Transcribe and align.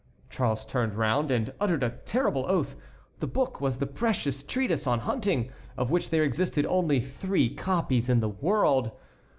Charles 0.31 0.65
turned 0.65 0.95
round 0.95 1.29
and 1.29 1.53
uttered 1.59 1.83
a 1.83 1.91
terrible 1.91 2.43
oath. 2.47 2.75
The 3.19 3.27
book 3.27 3.61
was 3.61 3.77
the 3.77 3.85
precious 3.85 4.41
treatise 4.41 4.87
on 4.87 5.01
hunting, 5.01 5.51
of 5.77 5.91
which 5.91 6.09
there 6.09 6.23
existed 6.23 6.65
only 6.65 6.99
three 6.99 7.53
copies 7.53 8.09
in 8.09 8.19
the 8.19 8.27
world. 8.29 8.89